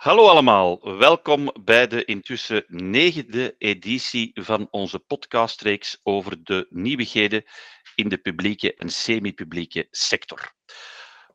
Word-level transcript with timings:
Hallo 0.00 0.28
allemaal, 0.28 0.98
welkom 0.98 1.52
bij 1.64 1.86
de 1.86 2.04
intussen 2.04 2.64
negende 2.66 3.54
editie 3.58 4.30
van 4.34 4.68
onze 4.70 4.98
podcastreeks 4.98 6.00
over 6.02 6.44
de 6.44 6.66
nieuwigheden 6.70 7.44
in 7.94 8.08
de 8.08 8.18
publieke 8.18 8.74
en 8.74 8.88
semi-publieke 8.88 9.86
sector. 9.90 10.52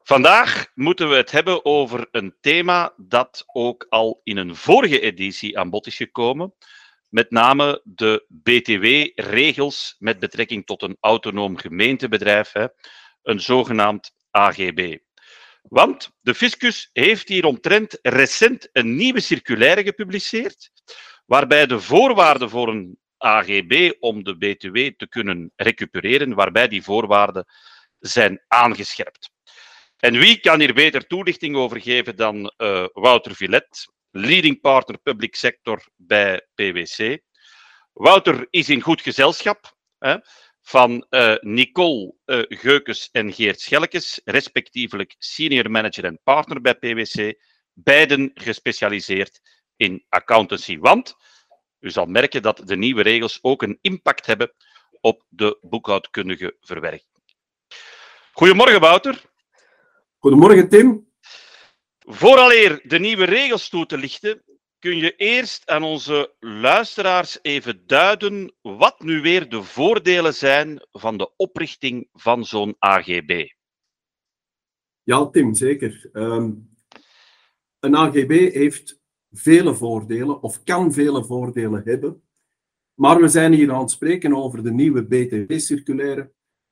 Vandaag 0.04 0.68
moeten 0.74 1.10
we 1.10 1.16
het 1.16 1.32
hebben 1.32 1.66
over 1.66 2.08
een 2.12 2.36
thema 2.42 2.94
dat 2.98 3.44
ook 3.48 3.86
al 3.90 4.22
in 4.24 4.38
een 4.38 4.56
vorige 4.56 5.00
editie 5.00 5.60
aan 5.60 5.70
bod 5.70 5.88
is 5.88 5.96
gekomen, 5.96 6.54
met 7.10 7.32
name 7.32 7.82
de 7.84 8.26
BTW-regels 8.28 9.96
met 10.00 10.20
betrekking 10.20 10.66
tot 10.66 10.82
een 10.82 10.98
autonoom 11.00 11.58
gemeentebedrijf, 11.58 12.54
een 13.24 13.40
zogenaamd 13.40 14.12
AGB. 14.32 14.98
Want 15.70 16.12
de 16.22 16.36
fiscus 16.36 16.90
heeft 16.94 17.28
hieromtrent 17.28 18.00
recent 18.02 18.70
een 18.72 18.96
nieuwe 18.96 19.20
circulaire 19.20 19.84
gepubliceerd, 19.84 20.72
waarbij 21.26 21.66
de 21.66 21.80
voorwaarden 21.80 22.50
voor 22.50 22.68
een 22.68 22.98
AGB 23.18 23.92
om 24.00 24.24
de 24.24 24.38
BTW 24.38 24.78
te 24.98 25.08
kunnen 25.10 25.52
recupereren, 25.56 26.34
waarbij 26.34 26.68
die 26.68 26.84
voorwaarden 26.84 27.46
zijn 28.00 28.44
aangescherpt. 28.48 29.30
En 29.98 30.20
wie 30.20 30.40
kan 30.40 30.60
hier 30.60 30.74
beter 30.74 31.08
toelichting 31.08 31.56
over 31.56 31.82
geven 31.82 32.16
dan 32.16 32.54
uh, 32.58 32.86
Wouter 32.94 33.36
Villet, 33.36 33.86
leading 34.12 34.62
partner 34.62 34.98
public 34.98 35.36
sector 35.36 35.88
bij 35.96 36.48
PwC. 36.56 37.20
Wouter 37.94 38.48
is 38.50 38.70
in 38.70 38.82
goed 38.82 39.02
gezelschap. 39.02 39.76
Hè 39.98 40.18
van 40.66 41.06
uh, 41.10 41.36
Nicole 41.40 42.14
uh, 42.26 42.44
Geukes 42.48 43.10
en 43.12 43.34
Geert 43.34 43.60
Schelkes, 43.60 44.22
respectievelijk 44.24 45.16
senior 45.18 45.72
manager 45.72 46.06
en 46.06 46.20
partner 46.24 46.62
bij 46.62 46.76
PwC, 46.76 47.34
beiden 47.74 48.32
gespecialiseerd 48.34 49.42
in 49.76 50.06
accountancy. 50.10 50.78
Want 50.78 51.16
u 51.80 51.90
zal 51.90 52.06
merken 52.06 52.42
dat 52.42 52.62
de 52.66 52.76
nieuwe 52.76 53.02
regels 53.02 53.40
ook 53.42 53.62
een 53.62 53.78
impact 53.82 54.26
hebben 54.26 54.54
op 55.02 55.26
de 55.30 55.58
boekhoudkundige 55.62 56.58
verwerking. 56.60 57.10
Goedemorgen, 58.32 58.80
Wouter. 58.80 59.22
Goedemorgen, 60.18 60.70
Tim. 60.70 61.14
Vooraleer 62.00 62.82
de 62.84 63.00
nieuwe 63.00 63.26
regels 63.26 63.70
toe 63.70 63.86
te 63.86 63.98
lichten, 63.98 64.44
kun 64.86 64.98
je 64.98 65.16
eerst 65.16 65.70
aan 65.70 65.84
onze 65.84 66.34
luisteraars 66.40 67.40
even 67.42 67.88
duiden 67.88 68.54
wat 68.62 69.00
nu 69.00 69.22
weer 69.22 69.50
de 69.50 69.64
voordelen 69.64 70.34
zijn 70.34 70.88
van 70.92 71.18
de 71.18 71.36
oprichting 71.36 72.10
van 72.14 72.46
zo'n 72.46 72.76
AGB? 72.80 73.48
Ja, 75.04 75.26
Tim, 75.30 75.54
zeker. 75.54 76.10
Ehm, 76.12 76.52
een 77.80 77.96
AGB 77.96 78.54
heeft 78.54 79.00
vele 79.32 79.76
voordelen, 79.76 80.42
of 80.42 80.64
kan 80.64 80.94
vele 80.94 81.26
voordelen 81.26 81.82
hebben. 81.86 82.22
Maar 82.94 83.22
we 83.22 83.28
zijn 83.28 83.54
hier 83.54 83.74
aan 83.74 83.82
het 83.82 83.92
spreken 83.92 84.36
over 84.36 84.64
de 84.64 84.72
nieuwe 84.72 85.04
BTW-circulaire. 85.04 86.32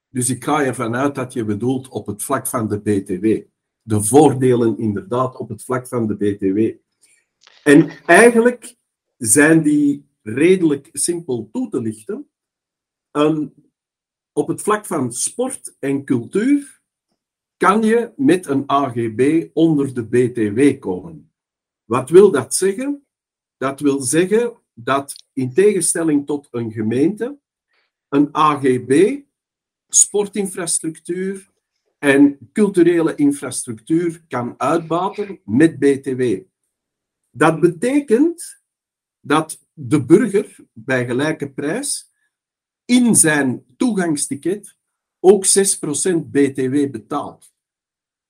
Dus 0.09 0.30
ik 0.30 0.44
ga 0.44 0.64
ervan 0.64 0.95
uit 0.95 1.16
dat 1.16 1.34
je 1.34 1.45
bedoelt 1.45 1.88
op 1.88 2.06
het 2.06 2.23
vlak 2.23 2.47
van 2.47 2.67
de 2.67 2.80
BTW. 2.80 3.41
De 3.81 4.03
voordelen 4.03 4.78
inderdaad 4.78 5.38
op 5.38 5.50
het 5.50 5.64
vlak 5.64 5.88
van 5.88 6.08
de 6.08 6.16
BTW. 6.16 6.81
En 7.64 7.89
eigenlijk 8.06 8.75
zijn 9.17 9.61
die 9.61 10.06
redelijk 10.22 10.89
simpel 10.92 11.50
toe 11.52 11.69
te 11.69 11.81
lichten. 11.81 12.30
Um, 13.11 13.53
op 14.33 14.47
het 14.47 14.61
vlak 14.61 14.86
van 14.86 15.11
sport 15.11 15.75
en 15.80 16.06
cultuur 16.06 16.81
kan 17.58 17.81
je 17.81 18.11
met 18.16 18.45
een 18.45 18.64
AGB 18.66 19.50
onder 19.53 19.94
de 19.94 20.06
BTW 20.06 20.80
komen. 20.80 21.31
Wat 21.84 22.09
wil 22.09 22.31
dat 22.31 22.56
zeggen? 22.56 23.06
Dat 23.58 23.80
wil 23.80 24.02
zeggen 24.02 24.57
dat 24.73 25.16
in 25.34 25.53
tegenstelling 25.53 26.25
tot 26.25 26.47
een 26.52 26.72
gemeente, 26.72 27.40
een 28.09 28.29
AGB 28.31 29.22
sportinfrastructuur 29.88 31.52
en 32.00 32.50
culturele 32.53 33.16
infrastructuur 33.16 34.23
kan 34.28 34.53
uitbaten 34.57 35.40
met 35.46 35.79
BTW. 35.79 36.40
Dat 37.35 37.59
betekent 37.59 38.61
dat 39.19 39.59
de 39.73 40.05
burger 40.05 40.55
bij 40.73 41.05
gelijke 41.05 41.51
prijs 41.51 42.11
in 42.85 43.16
zijn 43.16 43.66
toegangsticket 43.77 44.75
ook 45.19 45.45
6% 45.45 45.49
BTW 46.31 46.91
betaalt. 46.91 47.53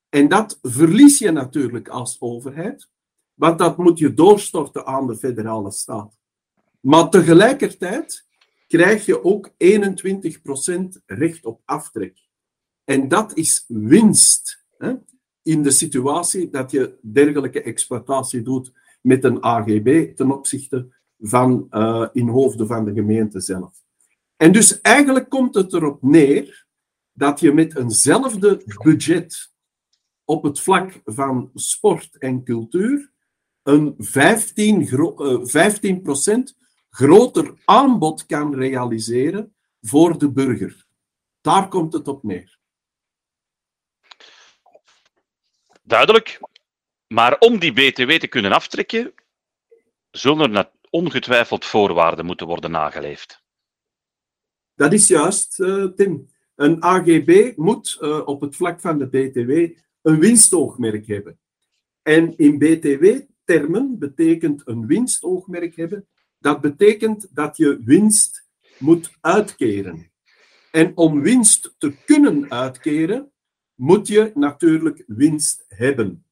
En 0.10 0.28
dat 0.28 0.60
verlies 0.62 1.20
je 1.20 1.32
natuurlijk 1.32 1.88
als 1.88 2.22
overheid, 2.22 2.90
want 3.34 3.60
dat 3.60 3.78
moet 3.78 4.00
je 4.00 4.14
doorstorten 4.14 4.86
aan 4.86 5.08
de 5.08 5.16
federale 5.16 5.72
staat. 5.72 6.18
Maar 6.80 7.10
tegelijkertijd 7.10 8.28
krijg 8.68 9.06
je 9.06 9.24
ook 9.24 9.50
21% 9.50 9.54
recht 11.06 11.46
op 11.46 11.62
aftrek. 11.66 12.20
En 12.84 13.08
dat 13.08 13.38
is 13.38 13.66
winst 13.68 14.66
hè, 14.78 14.94
in 15.42 15.64
de 15.64 15.72
situatie 15.72 16.50
dat 16.50 16.72
je 16.72 16.98
dergelijke 17.02 17.62
exploitatie 17.62 18.42
doet 18.42 18.72
met 19.04 19.24
een 19.24 19.44
AGB 19.44 20.16
ten 20.16 20.32
opzichte 20.32 20.94
van 21.20 21.68
uh, 21.72 22.08
in 22.12 22.28
hoofden 22.28 22.68
van 22.68 22.86
de 22.86 22.94
gemeente 22.94 23.40
zelf. 23.40 23.82
En 24.36 24.52
dus 24.52 24.82
eigenlijk 24.82 25.30
komt 25.30 25.56
het 25.56 25.74
erop 25.74 26.02
neer 26.02 26.66
dat 27.14 27.40
je 27.40 27.52
met 27.52 27.76
eenzelfde 27.78 28.64
budget 28.84 29.52
op 30.26 30.44
het 30.44 30.60
vlak 30.60 31.02
van 31.06 31.52
sport 31.54 32.18
en 32.18 32.44
cultuur 32.44 33.12
een 33.64 33.96
15, 33.98 34.82
uh, 34.82 35.40
15 35.44 36.04
groter 36.90 37.54
aanbod 37.66 38.26
kan 38.26 38.56
realiseren 38.56 39.56
voor 39.82 40.18
de 40.18 40.32
burger. 40.32 40.86
Daar 41.42 41.68
komt 41.68 41.94
het 41.94 42.08
op 42.08 42.24
neer. 42.24 42.60
Duidelijk. 45.84 46.40
Maar 47.14 47.40
om 47.40 47.60
die 47.60 47.74
BTW 47.74 48.12
te 48.12 48.28
kunnen 48.28 48.52
aftrekken, 48.52 49.14
zullen 50.12 50.56
er 50.56 50.72
ongetwijfeld 50.90 51.66
voorwaarden 51.66 52.26
moeten 52.26 52.48
worden 52.48 52.72
nageleefd. 52.72 53.44
Dat 54.76 54.94
is 54.94 55.08
juist, 55.08 55.60
uh, 55.60 55.86
Tim. 55.86 56.30
Een 56.56 56.84
AGB 56.84 57.54
moet 57.56 57.98
uh, 58.02 58.28
op 58.28 58.42
het 58.42 58.56
vlak 58.56 58.80
van 58.80 58.98
de 58.98 59.08
BTW 59.08 59.80
een 60.02 60.20
winstoogmerk 60.20 61.08
hebben. 61.08 61.40
En 62.02 62.38
in 62.38 62.58
BTW-termen 62.58 64.00
betekent 64.00 64.62
een 64.66 64.88
winstoogmerk 64.88 65.76
hebben, 65.76 66.08
dat 66.38 66.62
betekent 66.62 67.28
dat 67.36 67.58
je 67.58 67.82
winst 67.84 68.48
moet 68.78 69.12
uitkeren. 69.22 70.12
En 70.72 70.98
om 70.98 71.22
winst 71.22 71.76
te 71.78 71.94
kunnen 72.06 72.52
uitkeren, 72.52 73.32
moet 73.74 74.08
je 74.08 74.32
natuurlijk 74.36 75.04
winst 75.08 75.66
hebben. 75.68 76.23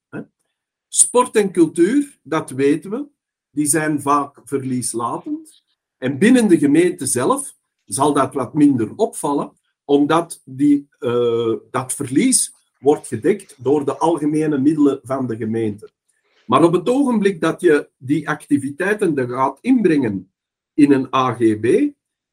Sport 0.94 1.36
en 1.36 1.52
cultuur, 1.52 2.20
dat 2.24 2.50
weten 2.50 2.92
we, 2.92 3.08
die 3.50 3.66
zijn 3.66 4.02
vaak 4.02 4.42
verlieslatend. 4.44 5.64
En 5.98 6.18
binnen 6.18 6.48
de 6.48 6.58
gemeente 6.58 7.06
zelf 7.06 7.56
zal 7.86 8.14
dat 8.14 8.34
wat 8.34 8.54
minder 8.54 8.96
opvallen, 8.96 9.52
omdat 9.86 10.42
die, 10.46 10.88
uh, 11.00 11.56
dat 11.70 11.94
verlies 11.94 12.54
wordt 12.80 13.08
gedekt 13.08 13.56
door 13.58 13.86
de 13.86 13.98
algemene 13.98 14.58
middelen 14.58 15.00
van 15.04 15.28
de 15.28 15.36
gemeente. 15.36 15.90
Maar 16.46 16.64
op 16.64 16.74
het 16.74 16.90
ogenblik 16.90 17.42
dat 17.42 17.62
je 17.62 17.90
die 17.98 18.30
activiteiten 18.30 19.18
er 19.18 19.30
gaat 19.30 19.58
inbrengen 19.62 20.32
in 20.74 20.92
een 20.92 21.14
AGB, 21.14 21.90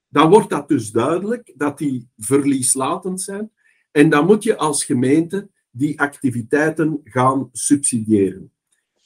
dan 0.08 0.30
wordt 0.30 0.50
dat 0.50 0.68
dus 0.68 0.90
duidelijk 0.90 1.52
dat 1.56 1.78
die 1.78 2.08
verlieslatend 2.16 3.20
zijn. 3.20 3.52
En 3.90 4.10
dan 4.10 4.26
moet 4.26 4.42
je 4.42 4.56
als 4.56 4.84
gemeente 4.84 5.50
die 5.70 6.00
activiteiten 6.00 7.00
gaan 7.04 7.48
subsidiëren. 7.52 8.52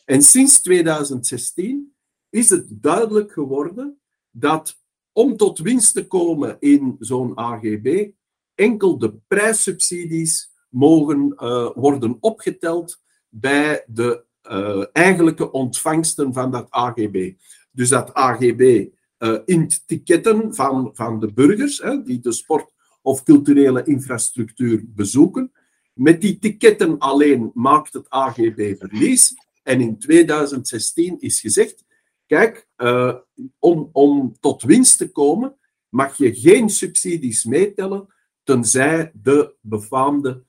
En 0.05 0.23
sinds 0.23 0.63
2016 0.63 1.95
is 2.31 2.51
het 2.51 2.67
duidelijk 2.69 3.33
geworden 3.33 4.01
dat 4.31 4.81
om 5.13 5.37
tot 5.37 5.59
winst 5.59 5.95
te 5.95 6.07
komen 6.07 6.57
in 6.61 6.97
zo'n 6.99 7.39
AGB, 7.39 8.11
enkel 8.55 8.99
de 8.99 9.15
prijssubsidies 9.27 10.51
mogen 10.69 11.35
uh, 11.37 11.71
worden 11.75 12.17
opgeteld 12.21 13.03
bij 13.29 13.85
de 13.87 14.25
uh, 14.51 14.85
eigenlijke 14.93 15.51
ontvangsten 15.51 16.33
van 16.33 16.51
dat 16.51 16.71
AGB. 16.71 17.33
Dus 17.71 17.89
dat 17.89 18.15
AGB 18.15 18.61
uh, 18.61 18.89
eh, 19.17 19.41
in 19.45 19.71
ticketten 19.87 20.55
van, 20.55 20.91
van 20.95 21.21
de 21.21 21.33
burgers, 21.33 21.79
hè, 21.79 22.03
die 22.03 22.21
de 22.21 22.33
sport 22.33 22.73
of 23.03 23.23
culturele 23.23 23.83
infrastructuur 23.85 24.83
bezoeken, 24.87 25.53
met 25.93 26.21
die 26.21 26.39
ticketten 26.39 26.99
alleen 26.99 27.51
maakt 27.55 27.93
het 27.93 28.11
AGB 28.11 28.75
verlies. 28.79 29.35
En 29.63 29.81
in 29.81 29.99
2016 29.99 31.21
is 31.21 31.41
gezegd, 31.41 31.85
kijk, 32.27 32.69
uh, 32.77 33.15
om, 33.59 33.89
om 33.93 34.37
tot 34.41 34.63
winst 34.63 34.99
te 34.99 35.11
komen, 35.11 35.57
mag 35.89 36.17
je 36.17 36.35
geen 36.35 36.71
subsidies 36.71 37.45
meetellen, 37.45 38.07
tenzij 38.43 39.11
de 39.15 39.55
befaamde 39.61 40.45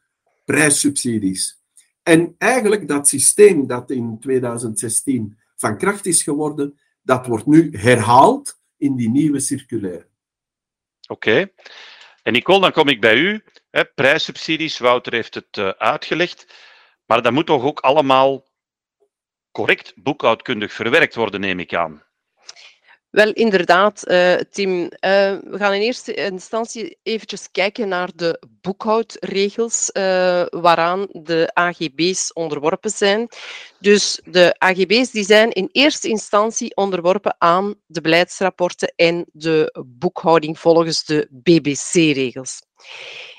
prijssubsidies. 0.46 1.62
En 2.04 2.36
eigenlijk 2.38 2.88
dat 2.88 3.08
systeem 3.08 3.68
dat 3.68 3.92
in 3.92 4.18
2016 4.20 5.38
van 5.56 5.78
kracht 5.78 6.06
is 6.06 6.24
geworden, 6.24 6.80
dat 7.02 7.28
wordt 7.28 7.46
nu 7.46 7.70
herhaald 7.72 8.60
in 8.78 8.96
die 8.96 9.10
nieuwe 9.10 9.40
circulaire. 9.40 10.08
Oké. 11.08 11.52
En 12.24 12.34
Nicole, 12.34 12.62
dan 12.62 12.72
kom 12.72 12.88
ik 12.90 13.02
bij 13.02 13.18
u. 13.18 13.44
Prijssubsidies, 13.96 14.78
Wouter 14.78 15.14
heeft 15.14 15.34
het 15.34 15.58
uh, 15.58 15.70
uitgelegd. 15.70 16.54
Maar 17.06 17.22
dat 17.22 17.32
moet 17.32 17.46
toch 17.46 17.64
ook 17.64 17.80
allemaal 17.80 18.46
correct 19.52 19.94
boekhoudkundig 19.96 20.74
verwerkt 20.74 21.16
worden, 21.16 21.40
neem 21.40 21.60
ik 21.60 21.74
aan. 21.74 22.04
Wel, 23.10 23.32
inderdaad, 23.32 24.10
uh, 24.10 24.34
Tim. 24.34 24.82
Uh, 24.82 24.90
we 25.40 25.54
gaan 25.58 25.74
in 25.74 25.82
eerste 25.82 26.14
instantie 26.14 26.98
eventjes 27.04 27.52
kijken 27.52 27.88
naar 27.88 28.10
de 28.16 28.42
boekhoudregels 28.62 29.90
uh, 29.94 30.46
waaraan 30.50 31.08
de 31.12 31.50
AGB's 31.54 32.34
onderworpen 32.34 32.90
zijn. 32.90 33.28
Dus 33.80 34.22
de 34.26 34.56
AGB's 34.58 35.12
die 35.12 35.24
zijn 35.24 35.52
in 35.52 35.70
eerste 35.72 36.08
instantie 36.08 36.76
onderworpen 36.76 37.36
aan 37.38 37.76
de 37.86 38.02
beleidsrapporten 38.02 38.94
en 38.96 39.26
de 39.32 39.84
boekhouding 39.88 40.60
volgens 40.60 41.06
de 41.06 41.28
BBC-regels. 41.32 42.62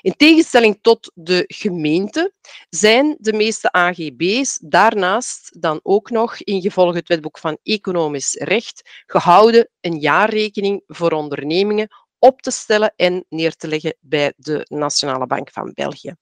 In 0.01 0.15
tegenstelling 0.17 0.79
tot 0.81 1.11
de 1.13 1.43
gemeente 1.47 2.33
zijn 2.69 3.15
de 3.19 3.33
meeste 3.33 3.71
AGB's 3.71 4.59
daarnaast 4.61 5.61
dan 5.61 5.79
ook 5.83 6.09
nog, 6.09 6.41
ingevolge 6.41 6.97
het 6.97 7.07
wetboek 7.07 7.37
van 7.37 7.57
economisch 7.63 8.33
recht, 8.33 9.03
gehouden 9.05 9.69
een 9.81 9.99
jaarrekening 9.99 10.83
voor 10.87 11.11
ondernemingen 11.11 11.87
op 12.19 12.41
te 12.41 12.51
stellen 12.51 12.93
en 12.95 13.25
neer 13.29 13.55
te 13.55 13.67
leggen 13.67 13.95
bij 13.99 14.33
de 14.37 14.65
Nationale 14.69 15.27
Bank 15.27 15.51
van 15.51 15.71
België. 15.73 16.15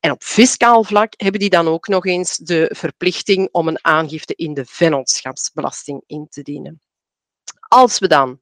En 0.00 0.10
op 0.10 0.22
fiscaal 0.22 0.84
vlak 0.84 1.12
hebben 1.16 1.40
die 1.40 1.50
dan 1.50 1.68
ook 1.68 1.88
nog 1.88 2.06
eens 2.06 2.36
de 2.36 2.70
verplichting 2.76 3.48
om 3.52 3.68
een 3.68 3.84
aangifte 3.84 4.34
in 4.34 4.54
de 4.54 4.64
vennootschapsbelasting 4.64 6.02
in 6.06 6.26
te 6.28 6.42
dienen. 6.42 6.80
Als 7.68 7.98
we 7.98 8.08
dan 8.08 8.40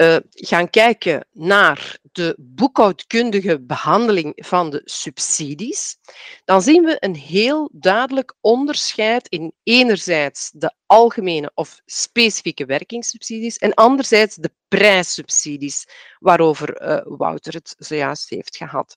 uh, 0.00 0.16
gaan 0.30 0.70
kijken 0.70 1.26
naar 1.32 1.98
de 2.12 2.34
boekhoudkundige 2.38 3.60
behandeling 3.60 4.32
van 4.36 4.70
de 4.70 4.82
subsidies, 4.84 5.96
dan 6.44 6.62
zien 6.62 6.84
we 6.84 6.96
een 6.98 7.14
heel 7.14 7.70
duidelijk 7.72 8.34
onderscheid 8.40 9.28
in 9.28 9.52
enerzijds 9.62 10.50
de 10.54 10.74
algemene 10.86 11.50
of 11.54 11.80
specifieke 11.84 12.64
werkingssubsidies 12.64 13.56
en 13.56 13.74
anderzijds 13.74 14.36
de 14.36 14.50
prijssubsidies, 14.68 15.86
waarover 16.18 16.82
uh, 16.82 17.00
Wouter 17.04 17.52
het 17.52 17.74
zojuist 17.78 18.30
heeft 18.30 18.56
gehad. 18.56 18.96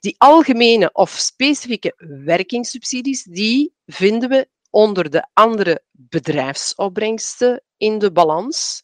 Die 0.00 0.14
algemene 0.18 0.92
of 0.92 1.10
specifieke 1.10 1.94
werkingssubsidies, 2.24 3.22
die 3.22 3.74
vinden 3.86 4.28
we 4.28 4.48
onder 4.70 5.10
de 5.10 5.28
andere 5.32 5.82
bedrijfsopbrengsten 5.90 7.62
in 7.76 7.98
de 7.98 8.12
balans. 8.12 8.82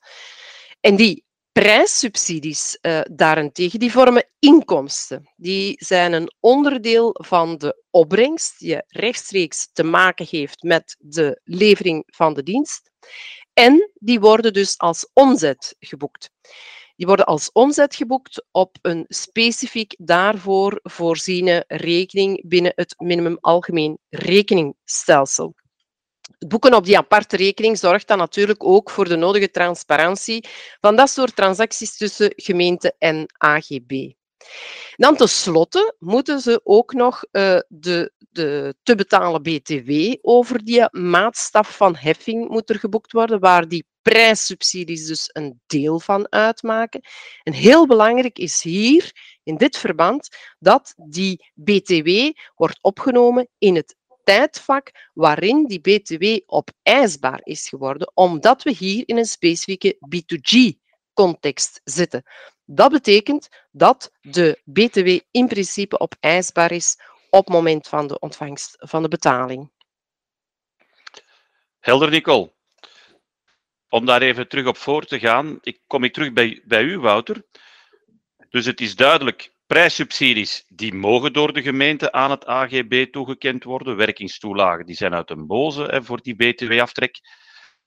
En 0.80 0.96
die 0.96 1.24
Prijssubsidies 1.52 2.78
uh, 2.82 3.00
daarentegen, 3.12 3.78
die 3.78 3.92
vormen 3.92 4.28
inkomsten. 4.38 5.30
Die 5.36 5.74
zijn 5.84 6.12
een 6.12 6.32
onderdeel 6.40 7.16
van 7.22 7.58
de 7.58 7.82
opbrengst 7.90 8.58
die 8.58 8.82
rechtstreeks 8.86 9.68
te 9.72 9.82
maken 9.82 10.26
heeft 10.30 10.62
met 10.62 10.96
de 10.98 11.40
levering 11.44 12.02
van 12.06 12.34
de 12.34 12.42
dienst. 12.42 12.90
En 13.52 13.90
die 13.94 14.20
worden 14.20 14.52
dus 14.52 14.78
als 14.78 15.10
omzet 15.12 15.76
geboekt. 15.78 16.30
Die 16.96 17.06
worden 17.06 17.26
als 17.26 17.52
omzet 17.52 17.94
geboekt 17.94 18.44
op 18.50 18.76
een 18.82 19.04
specifiek 19.08 19.94
daarvoor 19.98 20.80
voorziene 20.82 21.64
rekening 21.66 22.48
binnen 22.48 22.72
het 22.74 22.94
minimum 22.98 23.36
algemeen 23.40 23.98
rekeningstelsel. 24.08 25.54
Het 26.38 26.48
boeken 26.48 26.74
op 26.74 26.84
die 26.84 26.96
aparte 26.96 27.36
rekening 27.36 27.78
zorgt 27.78 28.08
dan 28.08 28.18
natuurlijk 28.18 28.64
ook 28.64 28.90
voor 28.90 29.08
de 29.08 29.16
nodige 29.16 29.50
transparantie 29.50 30.48
van 30.80 30.96
dat 30.96 31.10
soort 31.10 31.36
transacties 31.36 31.96
tussen 31.96 32.32
gemeente 32.36 32.94
en 32.98 33.26
AGB. 33.38 34.10
Dan 34.96 35.16
tenslotte 35.16 35.94
moeten 35.98 36.40
ze 36.40 36.60
ook 36.64 36.92
nog 36.92 37.24
uh, 37.32 37.58
de, 37.68 38.12
de 38.18 38.74
te 38.82 38.94
betalen 38.94 39.42
BTW 39.42 40.14
over 40.20 40.64
die 40.64 40.88
maatstaf 40.90 41.76
van 41.76 41.96
heffing 41.96 42.48
moet 42.48 42.70
er 42.70 42.78
geboekt 42.78 43.12
worden, 43.12 43.40
waar 43.40 43.68
die 43.68 43.84
prijssubsidies 44.02 45.06
dus 45.06 45.30
een 45.32 45.60
deel 45.66 46.00
van 46.00 46.32
uitmaken. 46.32 47.00
En 47.42 47.52
heel 47.52 47.86
belangrijk 47.86 48.38
is 48.38 48.62
hier, 48.62 49.10
in 49.42 49.56
dit 49.56 49.76
verband, 49.76 50.28
dat 50.58 50.94
die 50.96 51.50
BTW 51.54 52.08
wordt 52.54 52.78
opgenomen 52.80 53.48
in 53.58 53.76
het 53.76 53.96
tijdvak 54.30 55.08
waarin 55.14 55.66
die 55.66 55.80
BTW 55.80 56.24
opeisbaar 56.46 57.40
is 57.42 57.68
geworden, 57.68 58.10
omdat 58.14 58.62
we 58.62 58.70
hier 58.70 59.02
in 59.06 59.16
een 59.16 59.24
specifieke 59.24 59.94
B2G-context 59.94 61.80
zitten. 61.84 62.22
Dat 62.64 62.92
betekent 62.92 63.48
dat 63.70 64.12
de 64.20 64.60
BTW 64.64 65.18
in 65.30 65.46
principe 65.46 66.00
opeisbaar 66.00 66.72
is 66.72 66.96
op 67.30 67.44
het 67.44 67.54
moment 67.54 67.88
van 67.88 68.06
de 68.06 68.18
ontvangst 68.18 68.76
van 68.78 69.02
de 69.02 69.08
betaling. 69.08 69.70
Helder, 71.80 72.10
Nicole. 72.10 72.52
Om 73.88 74.06
daar 74.06 74.22
even 74.22 74.48
terug 74.48 74.66
op 74.66 74.76
voor 74.76 75.04
te 75.04 75.18
gaan, 75.18 75.58
ik, 75.60 75.80
kom 75.86 76.04
ik 76.04 76.12
terug 76.12 76.32
bij, 76.32 76.62
bij 76.64 76.82
u, 76.82 76.98
Wouter. 76.98 77.46
Dus 78.50 78.66
het 78.66 78.80
is 78.80 78.96
duidelijk, 78.96 79.52
Prijssubsidies 79.70 80.64
die 80.68 80.94
mogen 80.94 81.32
door 81.32 81.52
de 81.52 81.62
gemeente 81.62 82.12
aan 82.12 82.30
het 82.30 82.46
AGB 82.46 83.06
toegekend 83.12 83.64
worden. 83.64 83.96
Werkingstoelagen 83.96 84.86
die 84.86 84.94
zijn 84.94 85.14
uit 85.14 85.30
een 85.30 85.46
boze 85.46 85.82
hè, 85.82 86.02
voor 86.02 86.22
die 86.22 86.34
BTW-aftrek. 86.34 87.20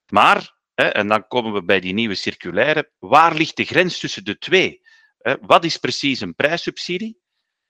Maar, 0.07 0.57
hè, 0.73 0.83
en 0.83 1.07
dan 1.07 1.27
komen 1.27 1.53
we 1.53 1.63
bij 1.63 1.79
die 1.79 1.93
nieuwe 1.93 2.15
circulaire, 2.15 2.91
waar 2.99 3.35
ligt 3.35 3.57
de 3.57 3.63
grens 3.63 3.99
tussen 3.99 4.25
de 4.25 4.37
twee? 4.37 4.81
Hè, 5.17 5.35
wat 5.41 5.63
is 5.63 5.77
precies 5.77 6.19
een 6.19 6.35
prijssubsidie? 6.35 7.19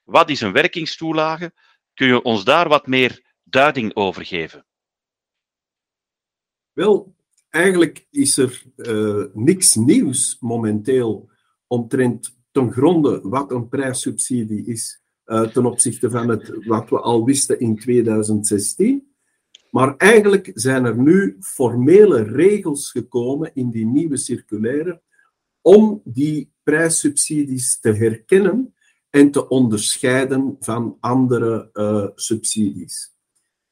Wat 0.04 0.30
is 0.30 0.42
een 0.42 0.54
werkingstoelage? 0.54 1.54
Kun 1.94 2.08
je 2.08 2.22
ons 2.22 2.44
daar 2.44 2.68
wat 2.68 2.88
meer 2.88 3.36
duiding 3.44 3.96
over 3.96 4.26
geven? 4.26 4.66
Wel, 6.74 7.16
eigenlijk 7.50 8.08
is 8.10 8.38
er 8.38 8.64
uh, 8.76 9.26
niks 9.34 9.76
nieuws 9.76 10.38
momenteel 10.40 11.30
omtrent 11.68 12.33
ten 12.54 12.72
gronde 12.72 13.20
wat 13.24 13.52
een 13.52 13.68
prijssubsidie 13.68 14.66
is 14.66 15.02
uh, 15.26 15.42
ten 15.42 15.66
opzichte 15.66 16.10
van 16.10 16.30
het, 16.30 16.66
wat 16.66 16.90
we 16.90 17.00
al 17.00 17.26
wisten 17.26 17.60
in 17.60 17.80
2016. 17.80 19.08
Maar 19.72 19.98
eigenlijk 19.98 20.52
zijn 20.54 20.86
er 20.86 20.98
nu 20.98 21.38
formele 21.40 22.24
regels 22.24 22.92
gekomen 22.92 23.52
in 23.54 23.70
die 23.70 23.86
nieuwe 23.86 24.18
circulaire 24.18 25.02
om 25.62 26.02
die 26.04 26.52
prijssubsidies 26.64 27.80
te 27.80 27.92
herkennen 27.92 28.74
en 29.10 29.32
te 29.32 29.48
onderscheiden 29.48 30.56
van 30.60 30.98
andere 31.00 31.70
uh, 31.74 32.08
subsidies. 32.16 33.12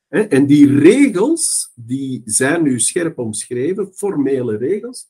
En 0.08 0.46
die 0.46 0.80
regels 0.80 1.72
die 1.76 2.22
zijn 2.26 2.64
nu 2.64 2.80
scherp 2.80 3.18
omschreven, 3.18 3.94
formele 3.94 4.58
regels, 4.58 5.10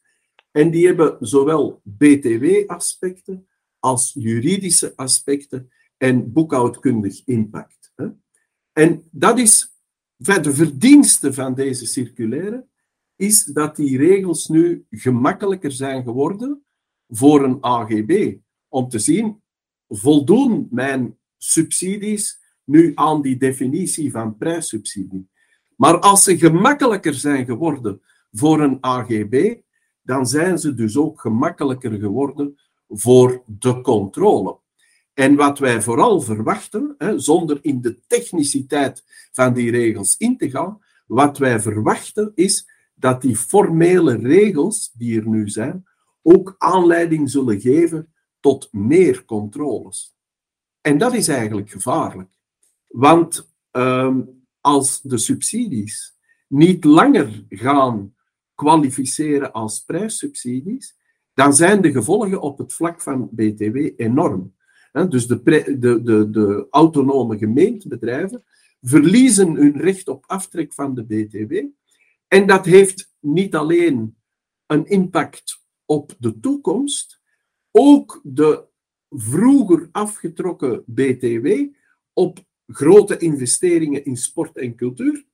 en 0.52 0.72
die 0.72 0.86
hebben 0.86 1.18
zowel 1.20 1.82
BTW-aspecten 1.84 3.48
als 3.82 4.14
juridische 4.14 4.94
aspecten 4.96 5.70
en 5.98 6.32
boekhoudkundig 6.32 7.22
impact. 7.26 7.94
En 8.74 9.04
dat 9.12 9.40
is 9.40 9.76
de 10.18 10.54
verdienste 10.54 11.34
van 11.34 11.54
deze 11.54 11.86
circulaire, 11.86 12.68
is 13.16 13.46
dat 13.46 13.76
die 13.76 13.98
regels 13.98 14.48
nu 14.48 14.86
gemakkelijker 14.90 15.72
zijn 15.72 16.04
geworden 16.04 16.64
voor 17.08 17.44
een 17.44 17.58
AGB. 17.64 18.36
Om 18.68 18.90
te 18.90 19.00
zien, 19.00 19.42
voldoen 19.88 20.68
mijn 20.72 21.18
subsidies 21.38 22.40
nu 22.64 22.92
aan 22.96 23.22
die 23.22 23.38
definitie 23.38 24.12
van 24.12 24.38
prijssubsidie? 24.38 25.30
Maar 25.76 26.00
als 26.00 26.24
ze 26.24 26.38
gemakkelijker 26.38 27.14
zijn 27.14 27.46
geworden 27.46 28.02
voor 28.32 28.62
een 28.62 28.78
AGB, 28.82 29.56
dan 30.02 30.28
zijn 30.28 30.58
ze 30.58 30.74
dus 30.74 30.98
ook 30.98 31.22
gemakkelijker 31.22 32.00
geworden 32.00 32.61
voor 32.92 33.44
de 33.46 33.82
controle. 33.82 34.58
En 35.14 35.36
wat 35.36 35.60
wij 35.60 35.82
vooral 35.82 36.22
verwachten, 36.22 36.96
hè, 36.98 37.20
zonder 37.20 37.60
in 37.62 37.82
de 37.82 38.00
techniciteit 38.08 39.04
van 39.32 39.54
die 39.54 39.72
regels 39.72 40.18
in 40.18 40.38
te 40.38 40.50
gaan, 40.50 40.80
wat 41.08 41.38
wij 41.38 41.60
verwachten 41.60 42.32
is 42.36 42.70
dat 42.96 43.22
die 43.22 43.36
formele 43.36 44.16
regels 44.16 44.92
die 44.94 45.20
er 45.20 45.28
nu 45.28 45.50
zijn, 45.50 45.86
ook 46.22 46.56
aanleiding 46.58 47.30
zullen 47.30 47.62
geven 47.62 48.14
tot 48.40 48.68
meer 48.72 49.26
controles. 49.26 50.16
En 50.82 50.98
dat 50.98 51.14
is 51.14 51.28
eigenlijk 51.28 51.70
gevaarlijk. 51.70 52.30
Want 52.88 53.52
um, 53.72 54.46
als 54.62 55.02
de 55.02 55.18
subsidies 55.18 56.18
niet 56.48 56.84
langer 56.84 57.46
gaan 57.50 58.16
kwalificeren 58.56 59.52
als 59.52 59.80
prijssubsidies, 59.80 60.96
dan 61.42 61.54
zijn 61.54 61.82
de 61.82 61.92
gevolgen 61.92 62.42
op 62.42 62.58
het 62.58 62.74
vlak 62.74 63.02
van 63.02 63.30
BTW 63.32 63.78
enorm. 63.96 64.54
dus 65.10 65.28
de, 65.28 65.42
de, 65.80 66.02
de, 66.02 66.30
de 66.30 66.68
autonome 66.70 67.38
gemeentebedrijven, 67.38 68.44
verliezen 68.82 69.56
hun 69.56 69.78
recht 69.78 70.08
op 70.08 70.24
aftrek 70.28 70.74
van 70.74 70.96
de 70.96 71.04
BTW. 71.04 71.54
En 72.28 72.48
dat 72.48 72.66
heeft 72.66 73.14
niet 73.20 73.56
alleen 73.56 74.16
een 74.66 74.86
impact 74.86 75.62
op 75.86 76.16
de 76.20 76.40
toekomst, 76.40 77.22
ook 77.72 78.22
de 78.24 78.64
vroeger 79.10 79.90
afgetrokken 79.92 80.84
BTW 80.86 81.48
op 82.14 82.40
grote 82.68 83.18
investeringen 83.18 84.06
in 84.06 84.18
sport 84.18 84.58
en 84.58 84.76
cultuur, 84.76 85.26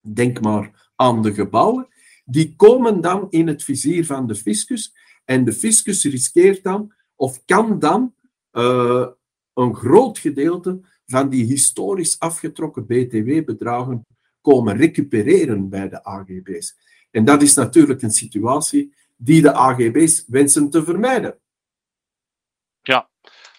denk 0.00 0.40
maar 0.40 0.90
aan 0.96 1.22
de 1.22 1.34
gebouwen, 1.34 1.88
die 2.24 2.56
komen 2.56 3.00
dan 3.00 3.26
in 3.30 3.46
het 3.46 3.64
vizier 3.64 4.06
van 4.06 4.26
de 4.26 4.34
fiscus. 4.34 5.00
En 5.24 5.44
de 5.44 5.52
fiscus 5.52 6.04
riskeert 6.04 6.62
dan, 6.62 6.92
of 7.16 7.44
kan 7.44 7.78
dan, 7.78 8.14
uh, 8.52 9.06
een 9.54 9.74
groot 9.74 10.18
gedeelte 10.18 10.80
van 11.06 11.28
die 11.28 11.44
historisch 11.44 12.18
afgetrokken 12.18 12.86
BTW-bedragen 12.86 14.06
komen 14.40 14.76
recupereren 14.76 15.68
bij 15.68 15.88
de 15.88 16.04
AGB's. 16.04 16.76
En 17.10 17.24
dat 17.24 17.42
is 17.42 17.54
natuurlijk 17.54 18.02
een 18.02 18.10
situatie 18.10 18.94
die 19.16 19.42
de 19.42 19.52
AGB's 19.52 20.24
wensen 20.26 20.70
te 20.70 20.84
vermijden. 20.84 21.38
Ja, 22.82 23.10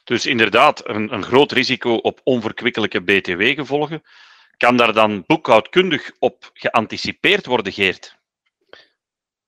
dus 0.03 0.25
inderdaad, 0.25 0.89
een, 0.89 1.13
een 1.13 1.23
groot 1.23 1.51
risico 1.51 1.95
op 1.95 2.21
onverkwikkelijke 2.23 3.01
BTW-gevolgen. 3.01 4.03
Kan 4.57 4.77
daar 4.77 4.93
dan 4.93 5.23
boekhoudkundig 5.27 6.11
op 6.19 6.49
geanticipeerd 6.53 7.45
worden, 7.45 7.73
Geert? 7.73 8.17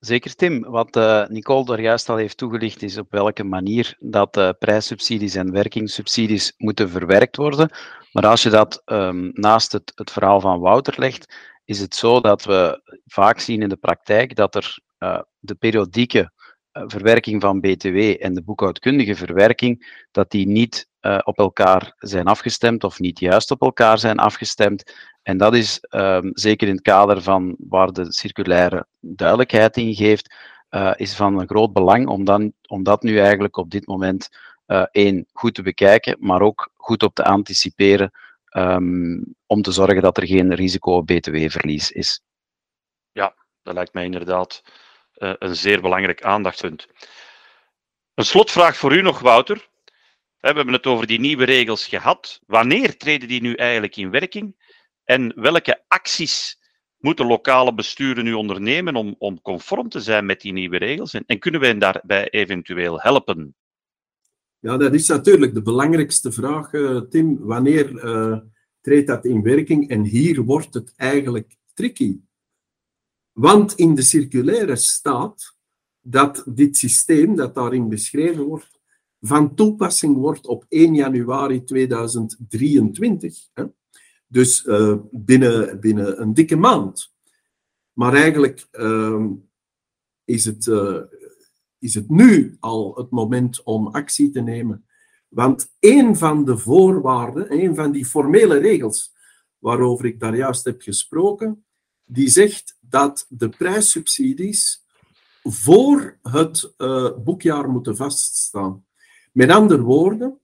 Zeker, 0.05 0.35
Tim. 0.35 0.61
Wat 0.61 0.95
uh, 0.95 1.27
Nicole 1.27 1.73
er 1.73 1.81
juist 1.81 2.09
al 2.09 2.15
heeft 2.15 2.37
toegelicht, 2.37 2.81
is 2.81 2.97
op 2.97 3.11
welke 3.11 3.43
manier 3.43 3.95
dat 3.99 4.37
uh, 4.37 4.49
prijssubsidies 4.59 5.35
en 5.35 5.51
werkingssubsidies 5.51 6.53
moeten 6.57 6.89
verwerkt 6.89 7.35
worden. 7.35 7.69
Maar 8.11 8.25
als 8.25 8.43
je 8.43 8.49
dat 8.49 8.81
um, 8.85 9.31
naast 9.33 9.71
het, 9.71 9.91
het 9.95 10.11
verhaal 10.11 10.39
van 10.39 10.59
Wouter 10.59 10.93
legt, 10.97 11.35
is 11.63 11.79
het 11.79 11.95
zo 11.95 12.21
dat 12.21 12.43
we 12.43 12.81
vaak 13.05 13.39
zien 13.39 13.61
in 13.61 13.69
de 13.69 13.75
praktijk 13.75 14.35
dat 14.35 14.55
er 14.55 14.79
uh, 14.99 15.21
de 15.39 15.55
periodieke 15.55 16.31
verwerking 16.71 17.41
van 17.41 17.59
BTW 17.59 17.97
en 18.19 18.33
de 18.33 18.43
boekhoudkundige 18.43 19.15
verwerking, 19.15 20.05
dat 20.11 20.31
die 20.31 20.47
niet 20.47 20.87
uh, 21.05 21.19
op 21.23 21.37
elkaar 21.37 21.93
zijn 21.97 22.25
afgestemd 22.25 22.83
of 22.83 22.99
niet 22.99 23.19
juist 23.19 23.51
op 23.51 23.61
elkaar 23.61 23.99
zijn 23.99 24.17
afgestemd. 24.17 24.93
En 25.23 25.37
dat 25.37 25.55
is 25.55 25.83
um, 25.89 26.31
zeker 26.33 26.67
in 26.67 26.73
het 26.73 26.83
kader 26.83 27.21
van 27.21 27.55
waar 27.59 27.91
de 27.91 28.13
circulaire 28.13 28.85
duidelijkheid 28.99 29.77
in 29.77 29.95
geeft, 29.95 30.35
uh, 30.69 30.93
is 30.95 31.15
van 31.15 31.39
een 31.39 31.47
groot 31.47 31.73
belang 31.73 32.07
om, 32.07 32.23
dan, 32.23 32.53
om 32.67 32.83
dat 32.83 33.03
nu 33.03 33.19
eigenlijk 33.19 33.57
op 33.57 33.69
dit 33.69 33.87
moment 33.87 34.29
uh, 34.67 34.85
één 34.91 35.25
goed 35.33 35.53
te 35.55 35.61
bekijken, 35.61 36.17
maar 36.19 36.41
ook 36.41 36.71
goed 36.73 37.03
op 37.03 37.15
te 37.15 37.23
anticiperen 37.23 38.11
um, 38.49 39.35
om 39.45 39.61
te 39.61 39.71
zorgen 39.71 40.01
dat 40.01 40.17
er 40.17 40.27
geen 40.27 40.53
risico 40.53 40.95
op 40.95 41.05
btw-verlies 41.05 41.91
is. 41.91 42.21
Ja, 43.11 43.35
dat 43.63 43.73
lijkt 43.73 43.93
mij 43.93 44.03
inderdaad 44.03 44.61
een 45.15 45.55
zeer 45.55 45.81
belangrijk 45.81 46.23
aandachtspunt. 46.23 46.87
Een 48.13 48.25
slotvraag 48.25 48.77
voor 48.77 48.93
u 48.93 49.01
nog, 49.01 49.19
Wouter. 49.19 49.69
We 50.45 50.51
hebben 50.51 50.73
het 50.73 50.85
over 50.85 51.07
die 51.07 51.19
nieuwe 51.19 51.43
regels 51.43 51.87
gehad. 51.87 52.41
Wanneer 52.47 52.97
treden 52.97 53.27
die 53.27 53.41
nu 53.41 53.53
eigenlijk 53.53 53.95
in 53.95 54.09
werking? 54.09 54.55
En 55.03 55.41
welke 55.41 55.83
acties 55.87 56.59
moeten 56.97 57.25
lokale 57.25 57.73
besturen 57.73 58.23
nu 58.23 58.33
ondernemen 58.33 58.95
om, 58.95 59.15
om 59.17 59.41
conform 59.41 59.89
te 59.89 59.99
zijn 59.99 60.25
met 60.25 60.41
die 60.41 60.53
nieuwe 60.53 60.77
regels? 60.77 61.13
En, 61.13 61.23
en 61.25 61.39
kunnen 61.39 61.61
wij 61.61 61.77
daarbij 61.77 62.29
eventueel 62.29 63.01
helpen? 63.01 63.55
Ja, 64.59 64.77
dat 64.77 64.93
is 64.93 65.07
natuurlijk 65.07 65.53
de 65.53 65.61
belangrijkste 65.61 66.31
vraag, 66.31 66.73
uh, 66.73 67.01
Tim. 67.01 67.37
Wanneer 67.39 67.91
uh, 67.91 68.37
treedt 68.81 69.07
dat 69.07 69.25
in 69.25 69.41
werking? 69.41 69.89
En 69.89 70.03
hier 70.03 70.41
wordt 70.41 70.73
het 70.73 70.93
eigenlijk 70.95 71.55
tricky. 71.73 72.19
Want 73.31 73.73
in 73.73 73.95
de 73.95 74.01
circulaire 74.01 74.75
staat 74.75 75.55
dat 76.01 76.43
dit 76.47 76.77
systeem 76.77 77.35
dat 77.35 77.55
daarin 77.55 77.89
beschreven 77.89 78.43
wordt, 78.43 78.74
van 79.27 79.55
toepassing 79.55 80.15
wordt 80.15 80.47
op 80.47 80.65
1 80.69 80.95
januari 80.95 81.63
2023. 81.63 83.49
Hè? 83.53 83.65
Dus 84.27 84.65
uh, 84.65 84.95
binnen, 85.11 85.79
binnen 85.79 86.21
een 86.21 86.33
dikke 86.33 86.55
maand. 86.55 87.13
Maar 87.93 88.13
eigenlijk 88.13 88.67
uh, 88.71 89.25
is, 90.23 90.45
het, 90.45 90.65
uh, 90.65 91.01
is 91.79 91.93
het 91.93 92.09
nu 92.09 92.57
al 92.59 92.95
het 92.95 93.09
moment 93.09 93.63
om 93.63 93.87
actie 93.87 94.29
te 94.29 94.41
nemen. 94.41 94.85
Want 95.27 95.75
een 95.79 96.15
van 96.15 96.45
de 96.45 96.57
voorwaarden, 96.57 97.53
een 97.53 97.75
van 97.75 97.91
die 97.91 98.05
formele 98.05 98.57
regels 98.57 99.13
waarover 99.57 100.05
ik 100.05 100.19
daar 100.19 100.35
juist 100.35 100.65
heb 100.65 100.81
gesproken, 100.81 101.65
die 102.05 102.29
zegt 102.29 102.77
dat 102.79 103.25
de 103.29 103.49
prijssubsidies 103.49 104.85
voor 105.43 106.19
het 106.21 106.73
boekjaar 107.23 107.69
moeten 107.69 107.95
vaststaan. 107.95 108.85
Met 109.35 109.49
andere 109.49 109.81
woorden, 109.81 110.39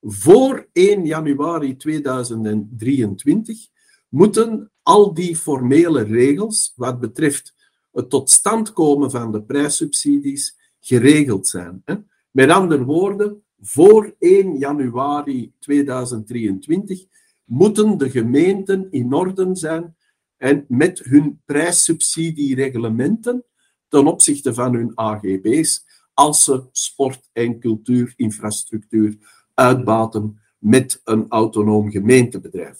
voor 0.00 0.68
1 0.72 1.06
januari 1.06 1.76
2023 1.76 3.68
moeten 4.08 4.70
al 4.82 5.14
die 5.14 5.36
formele 5.36 6.02
regels 6.02 6.72
wat 6.76 7.00
betreft 7.00 7.54
het 7.92 8.10
tot 8.10 8.30
stand 8.30 8.72
komen 8.72 9.10
van 9.10 9.32
de 9.32 9.42
prijssubsidies 9.42 10.56
geregeld 10.80 11.48
zijn. 11.48 11.84
Met 12.30 12.50
andere 12.50 12.84
woorden, 12.84 13.42
voor 13.60 14.14
1 14.18 14.58
januari 14.58 15.52
2023 15.58 17.04
moeten 17.44 17.98
de 17.98 18.10
gemeenten 18.10 18.86
in 18.90 19.12
orde 19.12 19.48
zijn 19.52 19.96
en 20.36 20.64
met 20.68 20.98
hun 20.98 21.40
prijssubsidiereglementen 21.44 23.44
ten 23.88 24.06
opzichte 24.06 24.54
van 24.54 24.74
hun 24.74 24.92
AGB's 24.94 25.85
als 26.16 26.44
ze 26.44 26.64
sport- 26.72 27.30
en 27.32 27.60
cultuurinfrastructuur 27.60 29.16
uitbaten 29.54 30.40
met 30.58 31.00
een 31.04 31.26
autonoom 31.28 31.90
gemeentebedrijf. 31.90 32.78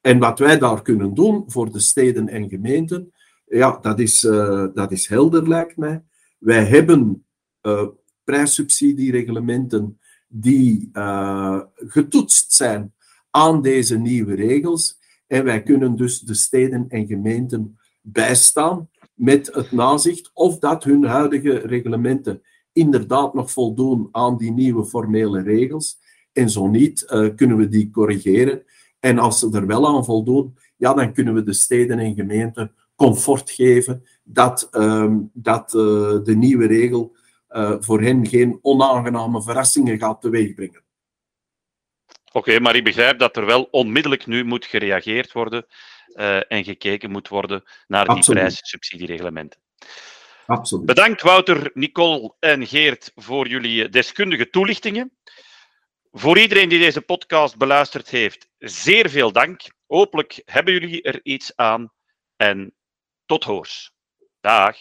En 0.00 0.18
wat 0.18 0.38
wij 0.38 0.58
daar 0.58 0.82
kunnen 0.82 1.14
doen 1.14 1.44
voor 1.46 1.72
de 1.72 1.80
steden 1.80 2.28
en 2.28 2.48
gemeenten, 2.48 3.12
ja, 3.46 3.78
dat 3.80 3.98
is, 3.98 4.24
uh, 4.24 4.66
dat 4.74 4.92
is 4.92 5.06
helder, 5.06 5.48
lijkt 5.48 5.76
mij. 5.76 6.02
Wij 6.38 6.64
hebben 6.64 7.26
uh, 7.62 7.86
prijssubsidiereglementen 8.24 9.98
die 10.28 10.90
uh, 10.92 11.60
getoetst 11.74 12.52
zijn 12.52 12.94
aan 13.30 13.62
deze 13.62 13.98
nieuwe 13.98 14.34
regels. 14.34 14.98
En 15.26 15.44
wij 15.44 15.62
kunnen 15.62 15.96
dus 15.96 16.20
de 16.20 16.34
steden 16.34 16.88
en 16.88 17.06
gemeenten 17.06 17.78
bijstaan 18.00 18.88
met 19.14 19.54
het 19.54 19.72
nazicht 19.72 20.30
of 20.34 20.58
dat 20.58 20.84
hun 20.84 21.04
huidige 21.04 21.58
reglementen 21.58 22.42
inderdaad 22.72 23.34
nog 23.34 23.50
voldoen 23.50 24.08
aan 24.12 24.36
die 24.36 24.52
nieuwe 24.52 24.84
formele 24.84 25.42
regels. 25.42 25.98
En 26.32 26.50
zo 26.50 26.66
niet, 26.66 27.10
uh, 27.12 27.28
kunnen 27.36 27.56
we 27.56 27.68
die 27.68 27.90
corrigeren. 27.90 28.64
En 29.00 29.18
als 29.18 29.38
ze 29.38 29.50
er 29.52 29.66
wel 29.66 29.86
aan 29.86 30.04
voldoen, 30.04 30.58
ja, 30.76 30.94
dan 30.94 31.12
kunnen 31.12 31.34
we 31.34 31.42
de 31.42 31.52
steden 31.52 31.98
en 31.98 32.14
gemeenten 32.14 32.74
comfort 32.96 33.50
geven 33.50 34.04
dat, 34.22 34.68
uh, 34.72 35.14
dat 35.32 35.74
uh, 35.74 35.82
de 36.24 36.34
nieuwe 36.36 36.66
regel 36.66 37.20
voor 37.80 38.00
hen 38.00 38.26
geen 38.26 38.58
onaangename 38.62 39.42
verrassingen 39.42 39.98
gaat 39.98 40.20
teweegbrengen. 40.20 40.82
Oké, 42.24 42.38
okay, 42.38 42.58
maar 42.58 42.76
ik 42.76 42.84
begrijp 42.84 43.18
dat 43.18 43.36
er 43.36 43.46
wel 43.46 43.68
onmiddellijk 43.70 44.26
nu 44.26 44.44
moet 44.44 44.64
gereageerd 44.64 45.32
worden 45.32 45.66
en 46.48 46.64
gekeken 46.64 47.10
moet 47.10 47.28
worden 47.28 47.62
naar 47.86 48.06
die 48.14 48.24
prijssubsidiereglementen. 48.24 49.60
Absoluut. 50.46 50.86
Bedankt 50.86 51.22
Wouter, 51.22 51.70
Nicole 51.74 52.34
en 52.38 52.66
Geert 52.66 53.12
voor 53.14 53.48
jullie 53.48 53.88
deskundige 53.88 54.50
toelichtingen. 54.50 55.16
Voor 56.10 56.38
iedereen 56.38 56.68
die 56.68 56.78
deze 56.78 57.00
podcast 57.00 57.56
beluisterd 57.56 58.08
heeft, 58.08 58.48
zeer 58.58 59.10
veel 59.10 59.32
dank. 59.32 59.62
Hopelijk 59.86 60.42
hebben 60.44 60.72
jullie 60.72 61.02
er 61.02 61.20
iets 61.22 61.56
aan 61.56 61.92
en 62.36 62.74
tot 63.26 63.44
hoors. 63.44 63.92
Dag. 64.40 64.76